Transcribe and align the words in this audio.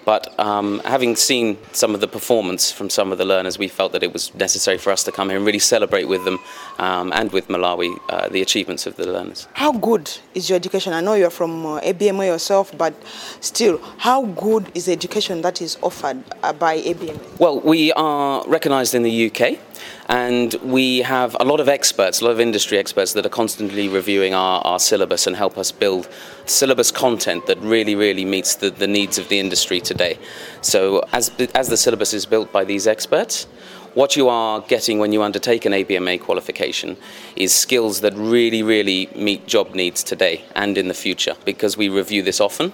But 0.06 0.38
um, 0.40 0.82
having 0.84 1.16
seen 1.16 1.58
some 1.72 1.96
of 1.96 2.02
the 2.02 2.08
performance 2.08 2.72
from 2.72 2.90
some 2.90 3.12
of 3.12 3.18
the 3.18 3.26
learners, 3.26 3.58
we 3.58 3.68
felt 3.68 3.94
that 3.94 4.04
it 4.04 4.12
was 4.12 4.34
necessary 4.36 4.78
for 4.78 4.92
us 4.92 5.04
to 5.06 5.12
come 5.12 5.30
here 5.30 5.38
and 5.38 5.46
really 5.46 5.60
celebrate 5.60 6.06
with 6.06 6.26
them 6.26 6.40
um, 6.78 7.12
and 7.14 7.32
with 7.32 7.48
Malawi 7.48 7.98
uh, 8.10 8.28
the 8.30 8.42
achievements 8.42 8.86
of 8.86 8.96
the 8.96 9.06
learners. 9.06 9.48
How 9.54 9.72
good 9.72 10.12
is 10.34 10.50
your 10.50 10.58
education? 10.58 10.94
I 10.94 11.02
know 11.02 11.14
you're 11.14 11.30
from 11.30 11.66
uh, 11.66 11.80
ABMA 11.82 12.26
yourself, 12.26 12.63
but 12.72 12.94
still, 13.40 13.80
how 13.98 14.26
good 14.26 14.72
is 14.76 14.86
the 14.86 14.92
education 14.92 15.42
that 15.42 15.62
is 15.62 15.78
offered 15.82 16.24
uh, 16.42 16.54
by 16.54 16.78
ABMA? 16.78 17.40
Well, 17.40 17.60
we 17.60 17.92
are 17.94 18.44
recognised 18.48 18.96
in 18.96 19.04
the 19.04 19.32
UK. 19.32 19.60
And 20.08 20.54
we 20.64 21.00
have 21.00 21.36
a 21.40 21.46
lot 21.46 21.60
of 21.60 21.70
experts, 21.70 22.22
a 22.22 22.26
lot 22.26 22.32
of 22.32 22.40
industry 22.40 22.78
experts 22.78 23.14
that 23.14 23.26
are 23.26 23.30
constantly 23.30 23.88
reviewing 23.88 24.34
our, 24.34 24.62
our 24.66 24.80
syllabus 24.80 25.28
and 25.28 25.36
help 25.36 25.58
us 25.58 25.72
build 25.72 26.10
syllabus 26.46 26.92
content 26.92 27.48
that 27.48 27.58
really, 27.60 27.96
really 27.96 28.26
meets 28.26 28.56
the, 28.56 28.70
the 28.70 28.88
needs 28.88 29.18
of 29.18 29.30
the 29.30 29.40
industry 29.40 29.80
today. 29.80 30.18
So, 30.62 31.04
as, 31.14 31.32
as 31.54 31.70
the 31.70 31.78
syllabus 31.78 32.14
is 32.14 32.26
built 32.26 32.52
by 32.52 32.66
these 32.66 32.86
experts, 32.86 33.48
what 33.94 34.16
you 34.16 34.30
are 34.30 34.62
getting 34.62 35.00
when 35.00 35.14
you 35.14 35.22
undertake 35.22 35.66
an 35.66 35.74
ABMA 35.74 36.20
qualification 36.20 36.98
is 37.36 37.54
skills 37.54 38.02
that 38.02 38.14
really, 38.16 38.64
really 38.64 39.10
meet 39.16 39.48
job 39.48 39.76
needs 39.76 40.04
today 40.04 40.44
and 40.56 40.78
in 40.78 40.88
the 40.88 40.94
future 40.94 41.36
because 41.46 41.78
we 41.78 41.90
review 41.90 42.22
this 42.24 42.42
often 42.42 42.74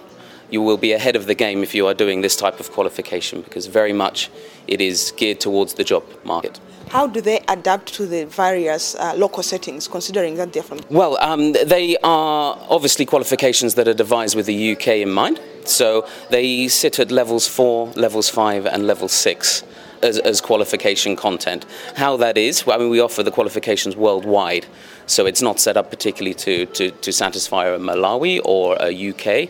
you 0.52 0.62
will 0.62 0.78
be 0.78 0.94
ahead 0.94 1.16
of 1.16 1.26
the 1.26 1.36
game 1.36 1.64
if 1.64 1.76
you 1.76 1.88
are 1.88 1.94
doing 1.94 2.22
this 2.22 2.36
type 2.36 2.60
of 2.60 2.72
qualification 2.72 3.42
because 3.42 3.68
very 3.68 3.94
much 3.94 4.30
it 4.68 4.82
is 4.82 5.14
geared 5.18 5.40
towards 5.40 5.76
the 5.76 5.84
job 5.84 6.04
market. 6.24 6.60
How 6.90 7.06
do 7.06 7.22
they 7.22 7.40
adapt 7.48 7.94
to 7.96 8.08
the 8.08 8.26
various 8.26 8.96
uh, 8.96 9.14
local 9.16 9.44
settings, 9.44 9.88
considering 9.88 10.36
that 10.36 10.54
they're 10.54 10.64
from? 10.64 10.80
Well, 10.90 11.18
um, 11.22 11.54
they 11.54 11.98
are 11.98 12.58
obviously 12.68 13.06
qualifications 13.06 13.76
that 13.76 13.88
are 13.88 13.94
devised 13.94 14.36
with 14.36 14.48
the 14.48 14.72
UK 14.72 14.88
in 14.88 15.12
mind. 15.12 15.40
So 15.66 16.08
they 16.32 16.68
sit 16.68 16.98
at 16.98 17.12
levels 17.12 17.48
four, 17.48 17.92
levels 17.92 18.28
five, 18.28 18.66
and 18.66 18.88
level 18.88 19.08
six. 19.08 19.64
As, 20.02 20.18
as, 20.20 20.40
qualification 20.40 21.16
content. 21.16 21.66
How 21.96 22.16
that 22.18 22.38
is, 22.38 22.64
I 22.66 22.78
mean, 22.78 22.90
we 22.90 23.02
offer 23.02 23.22
the 23.22 23.32
qualifications 23.32 23.98
worldwide, 23.98 24.66
so 25.08 25.26
it's 25.26 25.42
not 25.42 25.60
set 25.60 25.76
up 25.76 25.90
particularly 25.90 26.36
to, 26.36 26.66
to, 26.68 26.92
to 26.92 27.12
satisfy 27.12 27.68
a 27.68 27.78
Malawi 27.78 28.40
or 28.46 28.78
a 28.80 28.92
UK, 29.10 29.50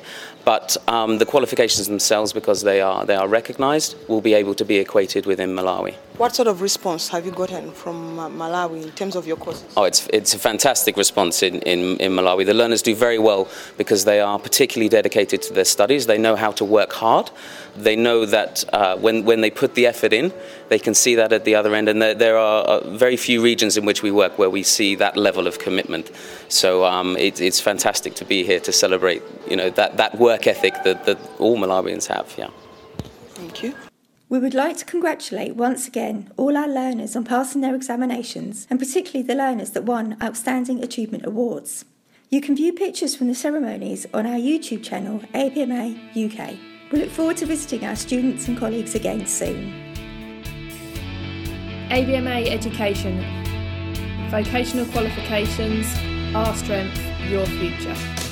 but 0.49 0.75
um, 0.87 1.19
the 1.19 1.27
qualifications 1.27 1.87
themselves, 1.87 2.33
because 2.33 2.63
they 2.63 2.81
are, 2.81 3.05
they 3.05 3.15
are 3.15 3.27
recognised, 3.27 3.95
will 4.07 4.19
be 4.19 4.33
able 4.33 4.55
to 4.55 4.65
be 4.65 4.77
equated 4.77 5.27
within 5.27 5.51
Malawi. 5.55 5.93
What 6.17 6.35
sort 6.35 6.47
of 6.47 6.61
response 6.61 7.07
have 7.09 7.23
you 7.23 7.31
gotten 7.31 7.71
from 7.71 8.17
Malawi 8.17 8.81
in 8.81 8.91
terms 8.91 9.15
of 9.15 9.27
your 9.27 9.37
courses? 9.37 9.71
Oh, 9.77 9.83
it's, 9.83 10.07
it's 10.11 10.33
a 10.33 10.39
fantastic 10.39 10.97
response 10.97 11.43
in, 11.43 11.61
in, 11.61 11.97
in 11.97 12.13
Malawi. 12.13 12.47
The 12.47 12.55
learners 12.55 12.81
do 12.81 12.95
very 12.95 13.19
well 13.19 13.47
because 13.77 14.05
they 14.05 14.19
are 14.19 14.39
particularly 14.39 14.89
dedicated 14.89 15.43
to 15.43 15.53
their 15.53 15.65
studies. 15.65 16.07
They 16.07 16.17
know 16.17 16.35
how 16.35 16.51
to 16.53 16.65
work 16.65 16.93
hard. 16.93 17.29
They 17.77 17.95
know 17.95 18.25
that 18.25 18.65
uh, 18.73 18.97
when, 18.97 19.25
when 19.25 19.41
they 19.41 19.51
put 19.51 19.75
the 19.75 19.85
effort 19.85 20.11
in, 20.11 20.33
they 20.67 20.79
can 20.79 20.93
see 20.93 21.15
that 21.15 21.31
at 21.31 21.45
the 21.45 21.55
other 21.55 21.73
end. 21.75 21.87
And 21.87 22.01
there, 22.01 22.15
there 22.15 22.37
are 22.37 22.63
uh, 22.63 22.89
very 22.97 23.15
few 23.15 23.41
regions 23.41 23.77
in 23.77 23.85
which 23.85 24.03
we 24.03 24.11
work 24.11 24.37
where 24.37 24.49
we 24.49 24.63
see 24.63 24.95
that 24.95 25.15
level 25.15 25.47
of 25.47 25.59
commitment. 25.59 26.11
So 26.49 26.83
um, 26.83 27.15
it, 27.17 27.39
it's 27.39 27.61
fantastic 27.61 28.15
to 28.15 28.25
be 28.25 28.43
here 28.43 28.59
to 28.61 28.73
celebrate 28.73 29.21
you 29.47 29.55
know, 29.55 29.69
that, 29.71 29.97
that 29.97 30.17
work 30.17 30.38
ethic 30.47 30.73
that, 30.83 31.05
that 31.05 31.17
all 31.39 31.57
Malawians 31.57 32.07
have. 32.07 32.33
Yeah. 32.37 32.49
Thank 33.35 33.63
you. 33.63 33.75
We 34.29 34.37
would 34.37 34.53
like 34.53 34.77
to 34.77 34.85
congratulate 34.85 35.55
once 35.55 35.87
again 35.87 36.31
all 36.37 36.55
our 36.55 36.67
learners 36.67 37.15
on 37.15 37.23
passing 37.23 37.61
their 37.61 37.73
examinations, 37.73 38.67
and 38.69 38.77
particularly 38.77 39.25
the 39.25 39.33
learners 39.35 39.71
that 39.71 39.85
won 39.85 40.17
Outstanding 40.21 40.83
Achievement 40.83 41.25
Awards. 41.25 41.85
You 42.29 42.41
can 42.41 42.55
view 42.55 42.71
pictures 42.73 43.15
from 43.15 43.27
the 43.27 43.33
ceremonies 43.33 44.05
on 44.13 44.27
our 44.27 44.37
YouTube 44.37 44.83
channel, 44.83 45.19
ABMA 45.33 45.97
UK. 46.13 46.57
We 46.91 46.99
look 46.99 47.09
forward 47.09 47.37
to 47.37 47.47
visiting 47.47 47.85
our 47.85 47.95
students 47.95 48.47
and 48.47 48.55
colleagues 48.55 48.93
again 48.93 49.25
soon. 49.25 49.73
ABMA 51.89 52.47
Education 52.51 53.25
Vocational 54.29 54.85
Qualifications, 54.91 55.87
Our 56.35 56.53
Strength, 56.55 57.01
Your 57.31 57.47
Future. 57.47 58.28